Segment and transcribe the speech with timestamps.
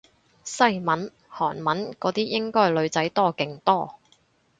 [0.43, 3.99] 西文韓文嗰啲應該女仔多勁多